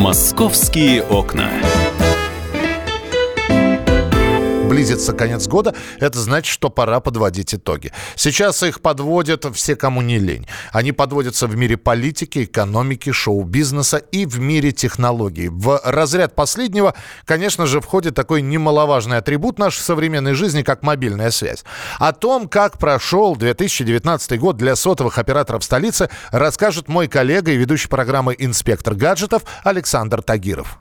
Московские 0.00 1.02
окна 1.02 1.50
близится 4.80 5.12
конец 5.12 5.46
года, 5.46 5.74
это 5.98 6.18
значит, 6.18 6.50
что 6.50 6.70
пора 6.70 7.00
подводить 7.00 7.54
итоги. 7.54 7.92
Сейчас 8.16 8.62
их 8.62 8.80
подводят 8.80 9.44
все, 9.54 9.76
кому 9.76 10.00
не 10.00 10.18
лень. 10.18 10.46
Они 10.72 10.92
подводятся 10.92 11.46
в 11.46 11.54
мире 11.54 11.76
политики, 11.76 12.44
экономики, 12.44 13.12
шоу-бизнеса 13.12 13.98
и 13.98 14.24
в 14.24 14.40
мире 14.40 14.72
технологий. 14.72 15.50
В 15.50 15.82
разряд 15.84 16.34
последнего, 16.34 16.94
конечно 17.26 17.66
же, 17.66 17.82
входит 17.82 18.14
такой 18.14 18.40
немаловажный 18.40 19.18
атрибут 19.18 19.58
нашей 19.58 19.80
современной 19.80 20.32
жизни, 20.32 20.62
как 20.62 20.82
мобильная 20.82 21.30
связь. 21.30 21.62
О 21.98 22.14
том, 22.14 22.48
как 22.48 22.78
прошел 22.78 23.36
2019 23.36 24.40
год 24.40 24.56
для 24.56 24.76
сотовых 24.76 25.18
операторов 25.18 25.62
столицы, 25.62 26.08
расскажет 26.30 26.88
мой 26.88 27.06
коллега 27.06 27.52
и 27.52 27.56
ведущий 27.56 27.88
программы 27.88 28.34
«Инспектор 28.38 28.94
гаджетов» 28.94 29.42
Александр 29.62 30.22
Тагиров. 30.22 30.80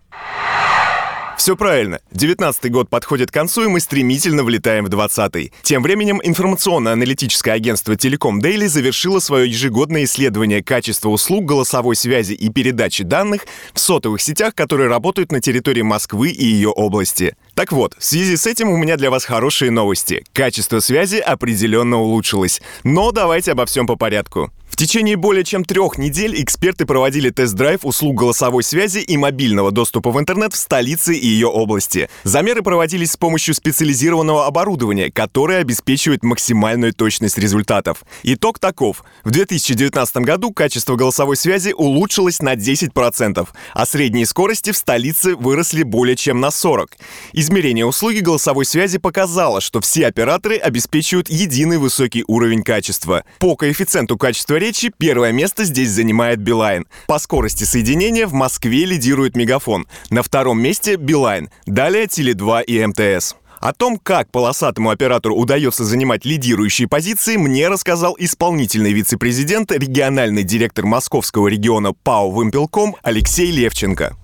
Все 1.49 1.55
правильно. 1.55 1.99
19 2.12 2.71
год 2.71 2.91
подходит 2.91 3.31
к 3.31 3.34
концу, 3.34 3.63
и 3.63 3.67
мы 3.70 3.80
стремительно 3.80 4.44
влетаем 4.44 4.85
в 4.85 4.89
20-й. 4.89 5.52
Тем 5.63 5.81
временем 5.81 6.22
информационно-аналитическое 6.23 7.55
агентство 7.55 7.94
Telecom 7.94 8.39
Daily 8.39 8.67
завершило 8.67 9.17
свое 9.17 9.49
ежегодное 9.49 10.03
исследование 10.03 10.62
качества 10.63 11.09
услуг 11.09 11.45
голосовой 11.45 11.95
связи 11.95 12.34
и 12.34 12.49
передачи 12.49 13.03
данных 13.03 13.48
в 13.73 13.80
сотовых 13.80 14.22
сетях, 14.22 14.53
которые 14.53 14.89
работают 14.89 15.31
на 15.31 15.41
территории 15.41 15.81
Москвы 15.81 16.30
и 16.30 16.45
ее 16.45 16.70
области. 16.70 17.35
Так 17.55 17.72
вот, 17.72 17.95
в 17.97 18.05
связи 18.05 18.38
с 18.38 18.45
этим 18.45 18.70
у 18.70 18.77
меня 18.77 18.95
для 18.95 19.09
вас 19.09 19.25
хорошие 19.25 19.72
новости. 19.72 20.23
Качество 20.34 20.81
связи 20.81 21.16
определенно 21.16 21.97
улучшилось. 21.97 22.61
Но 22.84 23.11
давайте 23.11 23.53
обо 23.53 23.66
всем 23.66 23.88
по 23.88 23.95
порядку. 23.95 24.52
В 24.69 24.75
течение 24.75 25.17
более 25.17 25.43
чем 25.43 25.65
трех 25.65 25.97
недель 25.97 26.41
эксперты 26.41 26.85
проводили 26.85 27.31
тест-драйв 27.31 27.81
услуг 27.83 28.15
голосовой 28.15 28.63
связи 28.63 28.99
и 28.99 29.17
мобильного 29.17 29.71
доступа 29.71 30.11
в 30.11 30.19
интернет 30.19 30.53
в 30.53 30.57
столице 30.57 31.16
и 31.16 31.27
ее 31.27 31.47
области. 31.47 32.09
Замеры 32.23 32.61
проводились 32.61 33.11
с 33.11 33.17
помощью 33.17 33.55
специализированного 33.55 34.45
оборудования, 34.45 35.11
которое 35.11 35.59
обеспечивает 35.59 36.23
максимальную 36.23 36.94
точность 36.94 37.38
результатов. 37.38 38.03
Итог 38.23 38.59
таков. 38.59 39.03
В 39.23 39.31
2019 39.31 40.17
году 40.17 40.53
качество 40.53 40.95
голосовой 40.95 41.35
связи 41.35 41.73
улучшилось 41.75 42.41
на 42.41 42.53
10%, 42.53 43.47
а 43.73 43.85
средние 43.85 44.27
скорости 44.27 44.72
в 44.72 44.77
столице 44.77 45.35
выросли 45.35 45.83
более 45.83 46.16
чем 46.16 46.39
на 46.39 46.47
40%. 46.47 46.88
Измерение 47.33 47.85
услуги 47.85 48.19
голосовой 48.19 48.66
связи 48.66 48.99
показало, 48.99 49.61
что 49.61 49.81
все 49.81 50.05
операторы 50.07 50.57
обеспечивают 50.57 51.29
единый 51.29 51.77
высокий 51.77 52.23
уровень 52.27 52.63
качества. 52.63 53.23
По 53.39 53.55
коэффициенту 53.55 54.17
качества 54.17 54.58
речи 54.59 54.91
первое 54.95 55.31
место 55.31 55.63
здесь 55.63 55.89
занимает 55.89 56.39
Билайн. 56.39 56.85
По 57.07 57.19
скорости 57.19 57.63
соединения 57.63 58.27
в 58.27 58.33
Москве 58.33 58.85
лидирует 58.85 59.35
Мегафон. 59.35 59.88
На 60.09 60.23
втором 60.23 60.61
месте 60.61 60.95
Билайн. 60.95 61.49
Далее 61.66 62.05
Теле2 62.05 62.63
и 62.66 62.85
МТС. 62.85 63.35
О 63.59 63.73
том, 63.73 63.97
как 63.97 64.31
полосатому 64.31 64.89
оператору 64.89 65.35
удается 65.35 65.83
занимать 65.83 66.23
лидирующие 66.23 66.88
позиции, 66.88 67.35
мне 67.35 67.67
рассказал 67.67 68.16
исполнительный 68.17 68.93
вице-президент, 68.93 69.71
региональный 69.71 70.43
директор 70.43 70.85
московского 70.85 71.47
региона 71.49 71.91
ПАО 71.91 72.31
«Вымпелком» 72.31 72.95
Алексей 73.03 73.51
Левченко. 73.51 74.16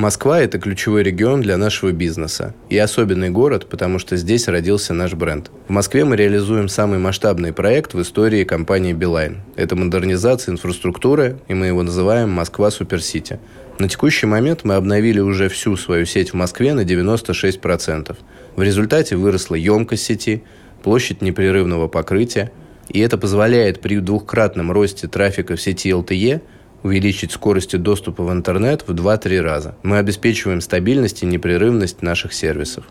Москва– 0.00 0.40
это 0.42 0.58
ключевой 0.58 1.02
регион 1.02 1.42
для 1.42 1.58
нашего 1.58 1.92
бизнеса. 1.92 2.54
И 2.70 2.78
особенный 2.78 3.28
город, 3.28 3.66
потому 3.68 3.98
что 3.98 4.16
здесь 4.16 4.48
родился 4.48 4.94
наш 4.94 5.12
бренд. 5.12 5.50
В 5.68 5.72
Москве 5.72 6.06
мы 6.06 6.16
реализуем 6.16 6.68
самый 6.68 6.98
масштабный 6.98 7.52
проект 7.52 7.92
в 7.92 8.00
истории 8.00 8.44
компании 8.44 8.94
«Билайн». 8.94 9.42
Это 9.56 9.76
модернизация 9.76 10.52
инфраструктуры, 10.52 11.38
и 11.48 11.54
мы 11.54 11.66
его 11.66 11.82
называем 11.82 12.30
«Москва 12.30 12.70
Суперсити». 12.70 13.40
На 13.78 13.90
текущий 13.90 14.24
момент 14.24 14.60
мы 14.64 14.76
обновили 14.76 15.20
уже 15.20 15.50
всю 15.50 15.76
свою 15.76 16.06
сеть 16.06 16.30
в 16.30 16.34
Москве 16.34 16.72
на 16.72 16.80
96%. 16.80 18.16
В 18.56 18.62
результате 18.62 19.16
выросла 19.16 19.56
емкость 19.56 20.04
сети, 20.04 20.42
площадь 20.82 21.20
непрерывного 21.20 21.88
покрытия, 21.88 22.52
и 22.88 23.00
это 23.00 23.18
позволяет 23.18 23.82
при 23.82 23.98
двухкратном 23.98 24.72
росте 24.72 25.08
трафика 25.08 25.56
в 25.56 25.60
сети 25.60 25.90
LTE– 25.90 26.40
увеличить 26.82 27.32
скорости 27.32 27.76
доступа 27.76 28.22
в 28.22 28.32
интернет 28.32 28.84
в 28.86 28.92
2-3 28.92 29.40
раза. 29.40 29.74
Мы 29.82 29.98
обеспечиваем 29.98 30.60
стабильность 30.60 31.22
и 31.22 31.26
непрерывность 31.26 32.02
наших 32.02 32.32
сервисов. 32.32 32.84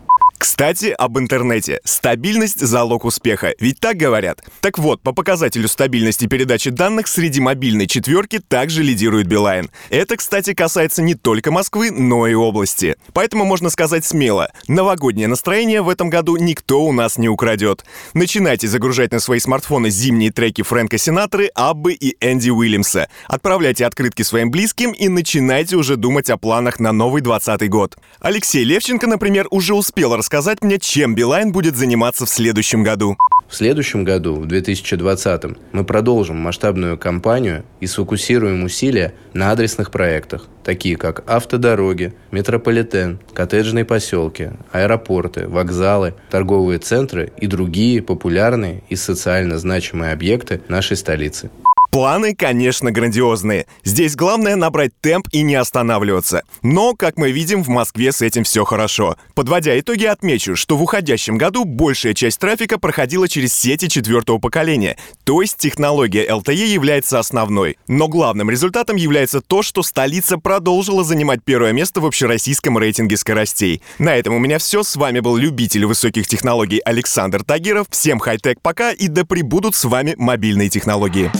Кстати, 0.60 0.94
об 0.98 1.18
интернете. 1.18 1.80
Стабильность– 1.84 2.60
залог 2.60 3.06
успеха. 3.06 3.54
Ведь 3.60 3.80
так 3.80 3.96
говорят. 3.96 4.44
Так 4.60 4.78
вот, 4.78 5.00
по 5.00 5.12
показателю 5.12 5.68
стабильности 5.68 6.26
передачи 6.26 6.68
данных 6.68 7.08
среди 7.08 7.40
мобильной 7.40 7.86
четверки 7.86 8.40
также 8.46 8.82
лидирует 8.82 9.26
Билайн. 9.26 9.70
Это, 9.88 10.18
кстати, 10.18 10.52
касается 10.52 11.00
не 11.00 11.14
только 11.14 11.50
Москвы, 11.50 11.90
но 11.90 12.26
и 12.26 12.34
области. 12.34 12.96
Поэтому 13.14 13.46
можно 13.46 13.70
сказать 13.70 14.04
смело, 14.04 14.50
новогоднее 14.68 15.28
настроение 15.28 15.80
в 15.80 15.88
этом 15.88 16.10
году 16.10 16.36
никто 16.36 16.84
у 16.84 16.92
нас 16.92 17.16
не 17.16 17.30
украдет. 17.30 17.86
Начинайте 18.12 18.68
загружать 18.68 19.12
на 19.12 19.20
свои 19.20 19.38
смартфоны 19.38 19.88
зимние 19.88 20.30
треки 20.30 20.60
Фрэнка 20.60 20.98
Синатры, 20.98 21.46
Аббы 21.54 21.94
и 21.94 22.18
Энди 22.20 22.50
Уильямса. 22.50 23.08
Отправляйте 23.28 23.86
открытки 23.86 24.20
своим 24.20 24.50
близким 24.50 24.92
и 24.92 25.08
начинайте 25.08 25.76
уже 25.76 25.96
думать 25.96 26.28
о 26.28 26.36
планах 26.36 26.80
на 26.80 26.92
новый 26.92 27.22
20 27.22 27.66
год. 27.70 27.96
Алексей 28.20 28.62
Левченко, 28.62 29.06
например, 29.06 29.46
уже 29.50 29.72
успел 29.72 30.14
рассказать 30.14 30.49
рассказать 30.50 30.62
мне, 30.62 30.78
чем 30.78 31.14
Билайн 31.14 31.52
будет 31.52 31.76
заниматься 31.76 32.26
в 32.26 32.28
следующем 32.28 32.82
году. 32.82 33.16
В 33.48 33.54
следующем 33.54 34.04
году, 34.04 34.34
в 34.34 34.46
2020, 34.46 35.42
мы 35.72 35.84
продолжим 35.84 36.38
масштабную 36.38 36.98
кампанию 36.98 37.64
и 37.80 37.86
сфокусируем 37.86 38.64
усилия 38.64 39.12
на 39.32 39.52
адресных 39.52 39.90
проектах, 39.90 40.48
такие 40.64 40.96
как 40.96 41.22
автодороги, 41.28 42.12
метрополитен, 42.32 43.18
коттеджные 43.32 43.84
поселки, 43.84 44.50
аэропорты, 44.72 45.46
вокзалы, 45.48 46.14
торговые 46.30 46.78
центры 46.78 47.32
и 47.38 47.46
другие 47.46 48.02
популярные 48.02 48.82
и 48.88 48.96
социально 48.96 49.58
значимые 49.58 50.12
объекты 50.12 50.60
нашей 50.68 50.96
столицы. 50.96 51.50
Планы, 51.90 52.36
конечно, 52.36 52.92
грандиозные. 52.92 53.66
Здесь 53.82 54.14
главное 54.14 54.54
набрать 54.54 54.92
темп 55.00 55.26
и 55.32 55.42
не 55.42 55.56
останавливаться. 55.56 56.44
Но, 56.62 56.94
как 56.94 57.16
мы 57.16 57.32
видим, 57.32 57.64
в 57.64 57.68
Москве 57.68 58.12
с 58.12 58.22
этим 58.22 58.44
все 58.44 58.64
хорошо. 58.64 59.16
Подводя 59.34 59.78
итоги, 59.78 60.04
отмечу, 60.04 60.54
что 60.54 60.76
в 60.76 60.82
уходящем 60.84 61.36
году 61.36 61.64
большая 61.64 62.14
часть 62.14 62.38
трафика 62.38 62.78
проходила 62.78 63.28
через 63.28 63.52
сети 63.52 63.88
четвертого 63.88 64.38
поколения, 64.38 64.96
то 65.24 65.42
есть 65.42 65.56
технология 65.56 66.24
LTE 66.28 66.66
является 66.66 67.18
основной. 67.18 67.76
Но 67.88 68.06
главным 68.06 68.50
результатом 68.50 68.94
является 68.94 69.40
то, 69.40 69.62
что 69.62 69.82
столица 69.82 70.38
продолжила 70.38 71.02
занимать 71.02 71.40
первое 71.44 71.72
место 71.72 72.00
в 72.00 72.06
общероссийском 72.06 72.78
рейтинге 72.78 73.16
скоростей. 73.16 73.82
На 73.98 74.14
этом 74.14 74.34
у 74.34 74.38
меня 74.38 74.58
все. 74.58 74.84
С 74.84 74.94
вами 74.94 75.18
был 75.18 75.36
любитель 75.36 75.86
высоких 75.86 76.28
технологий 76.28 76.80
Александр 76.84 77.42
Тагиров. 77.42 77.88
Всем 77.90 78.20
хай-тек 78.20 78.60
пока 78.62 78.92
и 78.92 79.08
да 79.08 79.24
пребудут 79.24 79.74
с 79.74 79.84
вами 79.84 80.14
мобильные 80.16 80.68
технологии. 80.68 81.32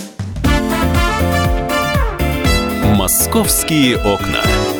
«Московские 2.90 3.98
окна». 3.98 4.79